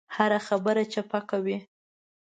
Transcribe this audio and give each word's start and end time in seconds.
هره 0.15 0.39
خبره 0.47 0.83
چپه 0.93 1.19
کوي. 1.29 1.57